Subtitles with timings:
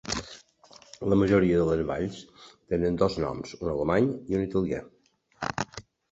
[1.11, 2.23] La majoria de les valls
[2.73, 4.81] tenen dos noms, un alemany i un italià.